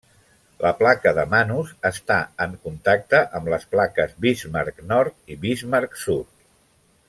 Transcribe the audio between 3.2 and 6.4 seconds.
amb les plaques Bismarck Nord i Bismarck Sud.